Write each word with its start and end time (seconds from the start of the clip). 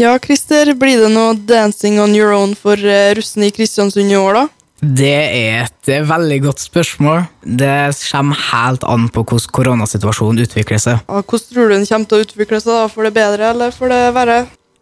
Ja, 0.00 0.14
Christer, 0.16 0.70
blir 0.80 0.96
det 0.96 1.10
noe 1.12 1.34
dancing 1.44 1.98
on 2.00 2.14
your 2.16 2.32
own 2.32 2.54
for 2.56 2.72
russene 2.80 3.18
russen 3.18 3.44
i 3.44 3.50
Kristiansund 3.52 4.08
i 4.08 4.16
år, 4.16 4.38
da? 4.38 4.44
Det 4.80 5.10
er 5.12 5.66
et 5.66 5.90
eh, 5.92 6.06
veldig 6.08 6.38
godt 6.46 6.62
spørsmål. 6.62 7.26
Det 7.44 7.90
kommer 8.06 8.38
helt 8.46 8.86
an 8.88 9.10
på 9.12 9.26
hvordan 9.28 9.52
koronasituasjonen 9.58 10.40
utvikler 10.46 10.80
seg. 10.80 11.02
Ja, 11.04 11.20
Hvordan 11.20 11.52
tror 11.52 11.68
du 11.68 11.74
den 11.74 11.84
kommer 11.90 12.08
til 12.08 12.16
å 12.16 12.24
utvikle 12.24 12.62
seg? 12.62 12.72
da? 12.72 12.88
For 12.88 13.04
det 13.04 13.12
bedre 13.18 13.52
eller 13.52 13.76
for 13.76 13.92
det 13.92 14.00
verre? 14.16 14.38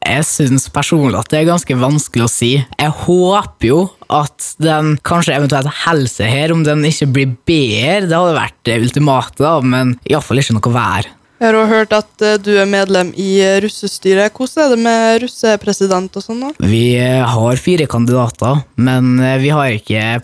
Jeg 0.06 0.24
syns 0.30 0.68
personlig 0.70 1.18
at 1.18 1.32
det 1.34 1.40
er 1.40 1.50
ganske 1.50 1.80
vanskelig 1.82 2.28
å 2.28 2.30
si. 2.30 2.52
Jeg 2.62 2.94
håper 3.02 3.72
jo 3.72 3.80
at 4.14 4.52
den 4.62 4.94
kanskje 5.02 5.34
eventuelt 5.34 5.82
helse 5.82 6.30
her, 6.30 6.54
om 6.54 6.62
den 6.62 6.86
ikke 6.86 7.10
blir 7.10 7.34
bedre. 7.42 8.06
Det 8.06 8.14
hadde 8.14 8.38
vært 8.38 8.60
det 8.70 8.78
ultimate, 8.86 9.42
da, 9.42 9.58
men 9.66 9.96
iallfall 10.06 10.46
ikke 10.46 10.60
noe 10.60 10.76
vær. 10.78 11.10
Jeg 11.38 11.52
har 11.52 11.54
også 11.54 11.70
hørt 11.70 11.92
at 11.94 12.22
eh, 12.26 12.38
du 12.42 12.50
er 12.58 12.66
medlem 12.66 13.12
i 13.14 13.36
eh, 13.46 13.60
russestyret. 13.62 14.34
Hvordan 14.34 14.64
er 14.64 14.72
det 14.72 14.78
med 14.82 15.20
russepresident 15.22 16.18
og 16.18 16.24
sånn? 16.24 16.40
da? 16.42 16.50
Vi 16.66 16.82
eh, 16.98 17.22
har 17.22 17.62
fire 17.62 17.86
kandidater, 17.90 18.64
men 18.74 19.14
vi 19.38 19.52
har 19.54 19.70
ikke 19.76 20.18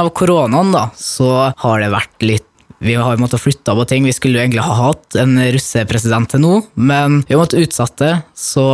av 0.00 0.08
koronaen, 0.16 0.72
da, 0.72 0.86
så 0.96 1.50
har 1.60 1.84
det 1.84 1.92
vært 1.92 2.24
litt 2.24 2.48
vi 2.84 2.94
har 3.00 3.16
måttet 3.20 3.40
flytte 3.40 3.72
på 3.72 3.84
ting. 3.88 4.04
Vi 4.04 4.12
skulle 4.12 4.38
jo 4.38 4.44
egentlig 4.44 4.64
ha 4.64 4.74
hatt 4.76 5.16
en 5.16 5.38
russepresident 5.40 6.28
til 6.34 6.42
nå, 6.44 6.54
men 6.76 7.22
vi 7.24 7.32
har 7.32 7.40
måttet 7.40 7.64
utsette. 7.64 8.10
Så 8.36 8.64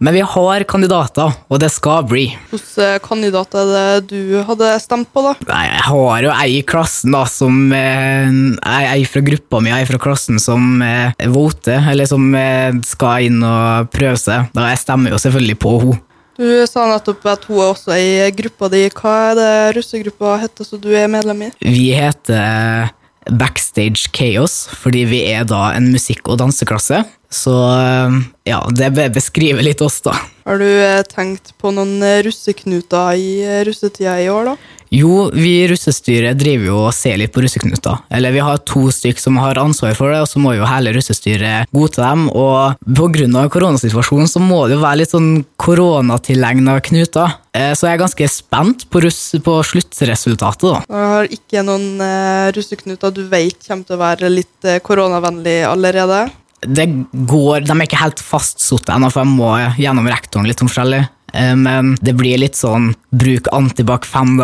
Men 0.00 0.14
vi 0.14 0.22
har 0.24 0.64
kandidater, 0.64 1.34
og 1.50 1.58
det 1.60 1.68
skal 1.74 2.06
bli. 2.08 2.28
Hvilke 2.52 3.00
kandidater 3.04 3.72
er 3.76 4.00
det 4.00 4.08
du 4.14 4.38
hadde 4.46 4.70
stemt 4.80 5.10
på, 5.12 5.24
da? 5.26 5.34
Nei, 5.50 5.64
jeg 5.66 5.82
har 5.88 6.22
jo 6.24 6.30
ei 6.32 6.50
i 6.60 6.62
klassen 6.64 7.12
da, 7.12 7.24
som 7.28 7.72
eh, 7.76 8.30
Ei 8.70 9.02
fra 9.04 9.20
gruppa 9.26 9.60
mi, 9.60 9.72
ei 9.74 9.84
fra 9.88 10.00
klassen 10.00 10.40
som 10.40 10.80
eh, 10.84 11.12
voter, 11.28 11.82
eller 11.90 12.08
som 12.08 12.30
eh, 12.38 12.70
skal 12.86 13.26
inn 13.28 13.42
og 13.44 13.90
prøve 13.92 14.16
seg. 14.20 14.48
Da 14.56 14.70
jeg 14.70 14.80
stemmer 14.84 15.12
jo 15.12 15.20
selvfølgelig 15.20 15.58
på 15.60 15.74
henne. 15.82 16.00
Du 16.40 16.46
sa 16.64 16.86
nettopp 16.88 17.26
at 17.28 17.42
hun 17.50 17.58
er 17.60 17.66
også 17.74 17.98
i 18.00 18.30
gruppa 18.32 18.70
di. 18.72 18.86
Hva 18.96 19.10
er 19.26 19.34
det 19.36 19.50
russegruppa 19.76 20.38
heter 20.40 20.64
som 20.64 20.80
du 20.80 20.88
er 20.96 21.10
medlem 21.12 21.42
i? 21.44 21.52
Vi 21.60 21.90
heter 21.92 22.38
eh, 22.40 22.94
Backstage 23.30 24.10
Chaos, 24.16 24.64
fordi 24.82 25.04
vi 25.10 25.22
er 25.30 25.46
da 25.48 25.70
en 25.76 25.90
musikk- 25.94 26.28
og 26.30 26.40
danseklasse. 26.42 27.04
Så 27.30 27.54
eh, 27.54 28.16
ja, 28.50 28.58
det 28.74 28.90
beskriver 29.14 29.62
litt 29.62 29.82
oss, 29.86 30.00
da. 30.02 30.16
Har 30.48 30.58
du 30.58 30.66
eh, 30.66 31.02
tenkt 31.06 31.52
på 31.62 31.70
noen 31.74 32.02
eh, 32.02 32.20
russeknuter 32.26 33.14
i 33.14 33.30
russetida 33.68 34.16
i 34.18 34.26
år, 34.32 34.52
da? 34.52 34.79
Jo, 34.90 35.28
vi 35.30 35.52
i 35.60 35.66
russestyret 35.70 36.38
driver 36.38 36.66
jo 36.66 36.78
og 36.88 36.94
ser 36.94 37.18
litt 37.20 37.30
på 37.34 37.44
russeknuter. 37.44 38.00
Eller 38.10 38.34
vi 38.34 38.42
har 38.42 38.58
to 38.66 38.88
stykk 38.90 39.20
som 39.22 39.38
har 39.38 39.60
ansvar 39.62 39.94
for 39.94 40.10
det, 40.10 40.18
og 40.24 40.26
så 40.30 40.42
må 40.42 40.56
jo 40.56 40.66
hele 40.66 40.90
russestyret 40.96 41.70
godta 41.74 42.08
dem. 42.08 42.26
Og 42.34 42.74
av 42.74 43.52
koronasituasjonen 43.54 44.30
så 44.30 44.42
må 44.42 44.64
det 44.66 44.74
jo 44.78 44.82
være 44.82 45.02
litt 45.02 45.14
sånn 45.14 45.44
koronatilegna 45.62 46.80
knuter. 46.82 47.36
Eh, 47.54 47.70
Så 47.74 47.86
jeg 47.86 47.98
er 47.98 48.02
ganske 48.02 48.28
spent 48.30 48.88
på, 48.90 49.02
russ, 49.06 49.20
på 49.42 49.60
sluttresultatet, 49.62 50.66
da. 50.66 50.82
Jeg 50.90 51.14
har 51.14 51.30
ikke 51.38 51.64
noen 51.66 52.02
eh, 52.02 52.50
russeknuter 52.56 53.14
du 53.14 53.24
vet 53.30 53.62
kommer 53.66 53.86
til 53.86 53.98
å 53.98 54.02
være 54.02 54.30
litt 54.32 54.66
eh, 54.66 54.82
koronavennlig 54.82 55.60
allerede. 55.70 56.26
Det 56.60 56.84
går, 57.30 57.62
De 57.64 57.72
er 57.72 57.86
ikke 57.86 58.02
helt 58.02 58.20
fastsatte 58.20 58.92
ennå, 58.92 59.08
for 59.12 59.22
jeg 59.24 59.32
må 59.38 59.54
gjennom 59.80 60.10
rektoren 60.10 60.48
litt 60.50 60.60
om 60.60 60.68
forskjellig. 60.68 61.06
Eh, 61.32 61.54
Men 61.56 61.96
det 62.00 62.14
blir 62.18 62.38
litt 62.38 62.58
sånn 62.58 62.94
bruk 63.10 63.48
antibac 63.52 64.06
fem, 64.06 64.36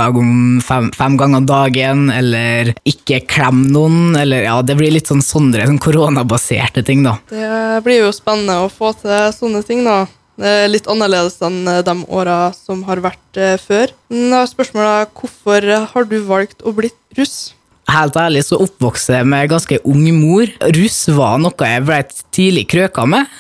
fem, 0.65 0.91
fem 0.92 1.17
ganger 1.17 1.47
dagen, 1.47 2.11
eller 2.11 2.75
ikke 2.89 3.23
klem 3.27 3.67
noen, 3.73 4.17
eller 4.19 4.47
ja, 4.47 4.61
det 4.62 4.77
blir 4.79 4.95
litt 4.95 5.11
sånn 5.11 5.23
sånne 5.25 5.67
sånn 5.67 5.83
koronabaserte 5.83 6.84
ting, 6.87 7.03
da. 7.07 7.19
Det 7.31 7.83
blir 7.87 8.05
jo 8.05 8.12
spennende 8.14 8.62
å 8.64 8.70
få 8.73 8.92
til 9.01 9.33
sånne 9.37 9.64
ting, 9.67 9.84
da. 9.87 10.05
Litt 10.69 10.84
annerledes 10.91 11.39
enn 11.47 11.62
eh, 11.70 11.83
de 11.87 12.03
åra 12.12 12.53
som 12.53 12.83
har 12.84 13.01
vært 13.01 13.39
eh, 13.41 13.55
før. 13.57 13.95
Da 14.12 14.42
er 14.42 14.51
spørsmålet 14.51 15.14
hvorfor 15.17 15.64
har 15.95 16.11
du 16.11 16.19
valgt 16.29 16.61
å 16.61 16.75
bli 16.77 16.91
russ? 17.17 17.55
Helt 17.87 18.17
ærlig 18.19 18.42
så 18.42 18.58
oppvokste 18.61 19.20
jeg 19.20 19.29
med 19.30 19.48
ganske 19.48 19.79
ung 19.86 20.05
mor. 20.18 20.51
Russ 20.74 21.05
var 21.14 21.39
noe 21.39 21.68
jeg 21.70 21.85
ble 21.86 22.01
tidlig 22.35 22.67
krøka 22.73 23.05
med. 23.08 23.30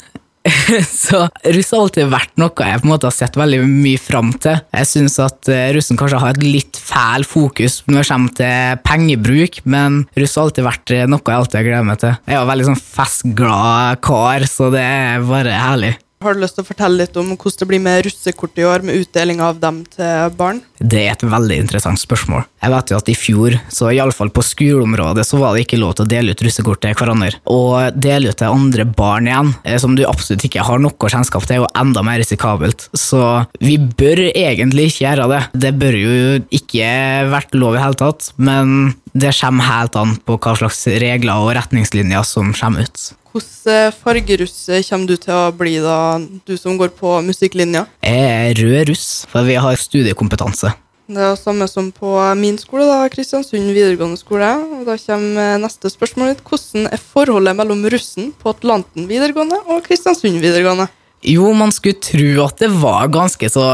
så 1.06 1.26
russ 1.56 1.72
har 1.72 1.82
alltid 1.82 2.10
vært 2.12 2.34
noe 2.40 2.68
jeg 2.68 2.80
på 2.82 2.86
en 2.86 2.92
måte 2.92 3.08
har 3.08 3.16
sett 3.16 3.38
veldig 3.38 3.60
mye 3.66 4.00
fram 4.00 4.32
til. 4.42 4.58
Jeg 4.76 4.90
syns 4.90 5.18
at 5.22 5.50
eh, 5.52 5.68
russen 5.76 5.98
kanskje 5.98 6.20
har 6.22 6.36
et 6.36 6.46
litt 6.46 6.80
fæl 6.80 7.26
fokus 7.26 7.80
når 7.86 8.00
det 8.00 8.08
kommer 8.10 8.36
til 8.40 8.80
pengebruk, 8.86 9.60
men 9.64 10.02
russ 10.16 10.36
har 10.38 10.48
alltid 10.48 10.68
vært 10.68 10.94
eh, 10.96 11.06
noe 11.10 11.22
jeg 11.22 11.42
alltid 11.42 11.60
har 11.60 11.68
gledet 11.68 11.90
meg 11.90 12.02
til. 12.02 12.16
Jeg 12.26 12.36
er 12.36 12.42
jo 12.42 12.50
veldig 12.52 12.68
sånn 12.70 12.82
festglad 12.82 14.02
kar, 14.06 14.48
så 14.50 14.72
det 14.74 14.84
er 14.86 15.30
bare 15.30 15.60
herlig. 15.66 15.94
Har 16.24 16.32
du 16.32 16.40
lyst 16.40 16.56
til 16.56 16.64
å 16.64 16.68
fortelle 16.70 16.96
litt 17.02 17.16
om 17.20 17.34
hvordan 17.34 17.58
det 17.60 17.66
blir 17.68 17.82
med 17.84 18.06
russekort 18.06 18.56
i 18.56 18.64
år, 18.64 18.84
med 18.88 19.02
utdeling 19.02 19.42
av 19.44 19.58
dem 19.60 19.82
til 19.92 20.30
barn? 20.38 20.62
Det 20.80 21.02
er 21.02 21.12
et 21.12 21.24
veldig 21.28 21.58
interessant 21.60 22.00
spørsmål. 22.00 22.46
Jeg 22.64 22.72
vet 22.72 22.92
jo 22.92 22.96
at 22.96 23.10
i 23.12 23.16
fjor, 23.16 23.56
så 23.72 23.90
iallfall 23.92 24.32
på 24.32 24.44
skoleområdet, 24.44 25.26
så 25.28 25.40
var 25.42 25.52
det 25.52 25.66
ikke 25.66 25.80
lov 25.80 25.92
til 25.98 26.06
å 26.06 26.10
dele 26.14 26.32
ut 26.32 26.44
russekort 26.46 26.80
til 26.86 26.96
hverandre. 26.96 27.36
Og 27.52 28.00
dele 28.00 28.32
ut 28.32 28.40
til 28.40 28.48
andre 28.48 28.88
barn 28.88 29.28
igjen, 29.28 29.52
eh, 29.68 29.76
som 29.82 29.92
du 29.96 30.06
absolutt 30.08 30.48
ikke 30.48 30.64
har 30.64 30.80
noe 30.80 31.12
kjennskap 31.12 31.44
til, 31.44 31.58
er 31.58 31.62
jo 31.66 31.72
enda 31.84 32.04
mer 32.06 32.22
risikabelt. 32.22 32.88
Så 32.96 33.22
vi 33.60 33.76
bør 33.76 34.24
egentlig 34.32 34.88
ikke 34.88 35.04
gjøre 35.04 35.28
det. 35.34 35.42
Det 35.68 35.74
bør 35.84 36.00
jo 36.00 36.14
ikke 36.48 36.88
vært 37.28 37.60
lov 37.60 37.76
i 37.76 37.84
hele 37.84 38.00
tatt, 38.00 38.32
men 38.40 38.96
det 39.16 39.32
kommer 39.40 39.64
helt 39.64 39.96
an 39.96 40.16
på 40.26 40.36
hva 40.36 40.56
slags 40.58 40.82
regler 40.86 41.44
og 41.44 41.54
retningslinjer 41.56 42.26
som 42.26 42.52
kommer 42.56 42.86
ut. 42.86 43.12
Hvilken 43.36 43.92
fargeruss 44.00 44.56
kommer 44.88 45.10
du 45.10 45.16
til 45.20 45.34
å 45.34 45.52
bli, 45.56 45.76
da, 45.84 45.98
du 46.48 46.56
som 46.56 46.78
går 46.80 46.94
på 46.96 47.18
musikklinja? 47.26 47.84
Jeg 48.04 48.26
er 48.32 48.60
rød 48.60 48.92
russ, 48.92 49.08
for 49.28 49.48
vi 49.48 49.58
har 49.60 49.80
studiekompetanse. 49.80 50.72
Det 51.06 51.20
er 51.22 51.36
det 51.36 51.38
samme 51.38 51.68
som 51.70 51.92
på 51.94 52.16
min 52.34 52.56
skole, 52.58 52.86
da, 52.88 53.04
Kristiansund 53.12 53.70
videregående 53.70 54.18
skole. 54.18 54.48
Og 54.80 54.88
da 54.88 54.96
kommer 54.98 55.60
neste 55.62 55.92
spørsmål. 55.92 56.32
litt. 56.32 56.42
Hvordan 56.42 56.88
er 56.90 57.02
forholdet 57.12 57.54
mellom 57.54 57.84
russen 57.92 58.32
på 58.40 58.50
Atlanten 58.50 59.06
videregående 59.06 59.60
og 59.70 59.84
Kristiansund 59.86 60.42
videregående? 60.42 60.88
Jo, 61.24 61.48
man 61.56 61.72
skulle 61.74 61.98
tro 62.02 62.44
at 62.44 62.60
det 62.60 62.68
var 62.76 63.08
ganske 63.12 63.48
så 63.50 63.64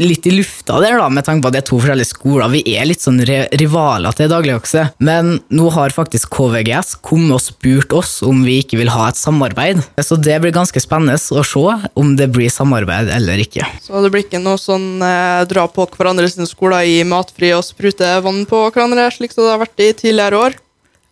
litt 0.00 0.26
i 0.26 0.34
lufta 0.34 0.80
der, 0.82 0.98
da, 1.00 1.08
med 1.12 1.24
tanke 1.26 1.44
på 1.44 1.50
at 1.50 1.56
det 1.56 1.62
er 1.62 1.68
to 1.70 1.78
forskjellige 1.80 2.10
skoler. 2.10 2.50
Vi 2.52 2.62
er 2.74 2.88
litt 2.88 3.04
sånn 3.04 3.20
rivaler 3.22 4.16
til 4.16 4.30
dagligdagse. 4.32 4.86
Men 4.98 5.38
nå 5.54 5.70
har 5.74 5.94
faktisk 5.94 6.32
KVGS 6.34 6.96
kommet 7.06 7.38
og 7.38 7.44
spurt 7.44 7.94
oss 7.96 8.18
om 8.26 8.42
vi 8.44 8.58
ikke 8.64 8.80
vil 8.80 8.92
ha 8.92 9.08
et 9.08 9.20
samarbeid. 9.20 9.82
Så 10.02 10.18
det 10.20 10.40
blir 10.42 10.54
ganske 10.54 10.82
spennende 10.82 11.16
å 11.16 11.46
se 11.46 11.90
om 12.00 12.14
det 12.18 12.30
blir 12.34 12.52
samarbeid 12.52 13.12
eller 13.14 13.40
ikke. 13.42 13.66
Så 13.84 14.02
det 14.04 14.12
blir 14.12 14.26
ikke 14.26 14.42
noe 14.42 14.60
sånn 14.60 15.02
eh, 15.04 15.44
dra 15.50 15.66
på 15.70 15.86
hverandre 15.94 16.28
sine 16.30 16.48
skoler 16.50 16.88
i 16.88 17.00
matfri 17.06 17.54
og 17.56 17.64
sprute 17.66 18.18
vann 18.24 18.44
på 18.50 18.66
hverandre, 18.68 19.08
slik 19.14 19.34
som 19.34 19.46
det 19.46 19.54
har 19.54 19.62
vært 19.62 19.86
i 19.86 19.92
tidligere 19.96 20.44
år? 20.48 20.60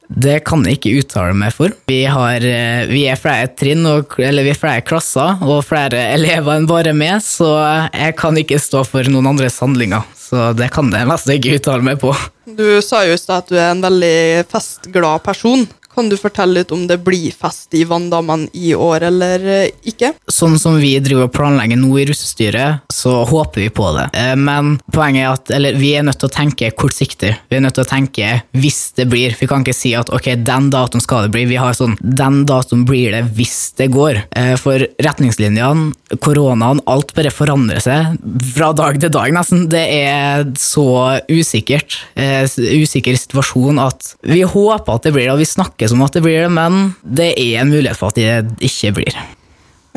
Det 0.08 0.38
kan 0.48 0.64
jeg 0.64 0.78
ikke 0.78 0.94
uttale 1.02 1.34
meg 1.36 1.52
for. 1.52 1.74
Vi, 1.90 2.00
har, 2.08 2.44
eh, 2.44 2.88
vi 2.88 3.04
er 3.10 3.20
flere 3.20 3.50
trinn, 3.52 3.84
og, 3.86 4.16
eller 4.24 4.46
vi 4.46 4.54
er 4.54 4.58
flere 4.58 4.84
klasser 4.86 5.42
og 5.44 5.60
flere 5.68 6.00
elever 6.16 6.56
enn 6.56 6.68
bare 6.68 6.94
meg, 6.96 7.20
så 7.24 7.52
jeg 7.92 8.16
kan 8.18 8.38
ikke 8.40 8.60
stå 8.62 8.84
for 8.88 9.08
noen 9.12 9.28
andres 9.34 9.60
handlinger. 9.62 10.06
Så 10.28 10.50
det 10.56 10.70
kan 10.74 10.90
jeg 10.92 11.08
nesten 11.08 11.36
ikke 11.36 11.56
uttale 11.56 11.84
meg 11.84 12.00
på. 12.02 12.12
Du 12.48 12.80
sa 12.84 13.04
jo 13.04 13.14
i 13.16 13.20
stad 13.20 13.44
at 13.44 13.52
du 13.52 13.56
er 13.56 13.70
en 13.72 13.84
veldig 13.84 14.48
festglad 14.48 15.24
person. 15.24 15.64
Kan 15.98 16.06
du 16.12 16.14
fortelle 16.14 16.60
litt 16.60 16.70
om 16.70 16.84
det 16.86 17.00
blir 17.02 17.32
fest 17.34 17.74
i 17.74 17.80
Vanndammen 17.88 18.44
i 18.54 18.70
år 18.74 19.08
eller 19.08 19.42
eh, 19.50 19.70
ikke? 19.90 20.12
Sånn 20.30 20.54
som 20.62 20.76
vi 20.78 20.92
driver 21.02 21.26
og 21.26 21.32
planlegger 21.34 21.80
nå 21.80 21.88
i 21.98 22.04
russestyret, 22.06 22.84
så 22.94 23.24
håper 23.26 23.64
vi 23.64 23.70
på 23.74 23.88
det. 23.96 24.04
Eh, 24.14 24.36
Men 24.38 24.76
poenget 24.94 25.24
er 25.24 25.32
at 25.32 25.50
eller, 25.56 25.74
vi 25.74 25.90
er 25.98 26.06
nødt 26.06 26.20
til 26.22 26.30
å 26.30 26.34
tenke 26.36 26.70
kortsiktig. 26.78 27.32
Vi 27.50 27.58
er 27.58 27.64
nødt 27.64 27.74
til 27.80 27.82
å 27.82 27.90
tenke 27.90 28.28
hvis 28.54 28.78
det 28.94 29.08
blir. 29.10 29.34
Vi 29.40 29.48
kan 29.50 29.66
ikke 29.66 29.74
si 29.74 29.90
at 29.98 30.12
ok, 30.14 30.28
den 30.46 30.68
datoen 30.70 31.02
skal 31.02 31.26
det 31.26 31.32
bli. 31.34 31.48
Vi 31.50 31.58
har 31.58 31.74
sånn, 31.74 31.98
den 31.98 32.44
datoen 32.46 32.86
blir 32.86 33.16
det 33.16 33.24
hvis 33.34 33.58
det 33.82 33.90
går. 33.96 34.22
Eh, 34.38 34.54
For 34.62 34.86
retningslinjene, 35.02 35.90
koronaen, 36.22 36.84
alt 36.86 37.10
bare 37.18 37.34
forandrer 37.34 37.82
seg 37.82 38.22
fra 38.54 38.70
dag 38.70 39.02
til 39.02 39.10
dag 39.18 39.34
nesten. 39.34 39.66
Det 39.74 39.82
er 39.98 40.46
så 40.62 40.86
usikkert, 41.26 41.98
usikker 42.14 43.18
situasjon 43.18 43.82
at 43.82 44.14
vi 44.22 44.44
håper 44.46 44.94
at 44.94 45.08
det 45.08 45.16
blir 45.16 45.26
det, 45.26 45.34
og 45.34 45.42
vi 45.42 45.48
snakker 45.48 45.87
som 45.90 46.04
at 46.06 46.14
det 46.16 46.24
blir 46.24 46.44
det, 46.44 46.52
men 46.52 46.92
det 47.02 47.32
er 47.34 47.62
en 47.62 47.72
mulighet 47.72 47.98
for 47.98 48.12
at 48.12 48.20
det 48.20 48.68
ikke 48.70 48.94
blir. 49.00 49.18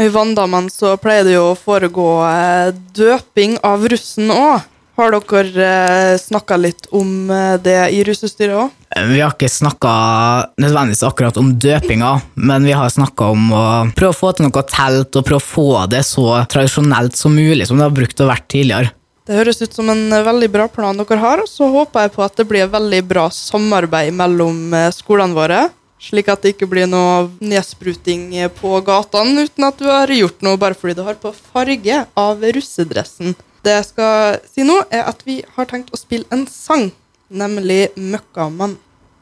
I 0.02 0.10
Vanndammen 0.10 0.70
så 0.72 0.96
pleier 0.98 1.26
det 1.28 1.36
jo 1.36 1.52
å 1.52 1.58
foregå 1.60 2.10
eh, 2.26 2.70
døping 2.96 3.60
av 3.68 3.84
russen 3.92 4.32
òg. 4.34 4.68
Har 5.00 5.14
dere 5.14 5.66
eh, 5.66 6.20
snakka 6.20 6.58
litt 6.58 6.88
om 6.96 7.30
eh, 7.32 7.58
det 7.62 7.76
i 7.94 8.00
russestyret 8.08 8.56
òg? 8.64 8.72
Vi 9.12 9.20
har 9.22 9.36
ikke 9.36 9.50
snakka 9.52 9.92
nødvendigvis 10.62 11.04
akkurat 11.08 11.38
om 11.40 11.52
døpinga, 11.60 12.14
men 12.34 12.66
vi 12.68 12.74
har 12.76 12.90
snakka 12.92 13.30
om 13.36 13.52
å 13.56 13.66
prøve 13.98 14.16
å 14.16 14.18
få 14.18 14.32
til 14.36 14.48
noe 14.48 14.64
telt 14.72 15.20
og 15.20 15.28
prøve 15.28 15.40
å 15.40 15.50
få 15.52 15.68
det 15.92 16.02
så 16.08 16.26
tradisjonelt 16.52 17.20
som 17.20 17.36
mulig, 17.36 17.68
som 17.68 17.80
det 17.80 17.88
har 17.88 17.96
brukt 17.96 18.24
å 18.24 18.30
vært 18.32 18.48
tidligere. 18.52 18.94
Det 19.28 19.38
høres 19.38 19.62
ut 19.62 19.76
som 19.76 19.92
en 19.92 20.08
veldig 20.26 20.50
bra 20.52 20.66
plan 20.72 20.98
dere 20.98 21.20
har, 21.22 21.44
og 21.44 21.52
så 21.52 21.70
håper 21.72 22.08
jeg 22.08 22.16
på 22.16 22.26
at 22.26 22.40
det 22.40 22.48
blir 22.50 22.72
veldig 22.72 23.04
bra 23.12 23.28
samarbeid 23.32 24.18
mellom 24.18 24.74
skolene 24.96 25.38
våre. 25.38 25.62
Slik 26.02 26.32
at 26.34 26.42
det 26.42 26.56
ikke 26.56 26.70
blir 26.72 26.88
noe 26.90 27.30
nedspruting 27.46 28.32
på 28.58 28.74
gatene 28.86 29.46
uten 29.46 29.68
at 29.68 29.78
du 29.78 29.86
har 29.86 30.10
gjort 30.10 30.42
noe 30.42 30.58
bare 30.62 30.78
fordi 30.78 30.98
du 30.98 31.04
har 31.06 31.20
på 31.22 31.34
farge 31.36 32.00
av 32.18 32.46
russedressen. 32.58 33.36
Det 33.62 33.76
jeg 33.76 33.90
skal 33.92 34.40
si 34.50 34.66
nå, 34.66 34.80
er 34.90 35.06
at 35.06 35.22
vi 35.28 35.44
har 35.56 35.70
tenkt 35.70 35.94
å 35.94 36.00
spille 36.00 36.26
en 36.34 36.48
sang, 36.50 36.90
nemlig 37.30 37.92
Møkkamann. 37.94 38.80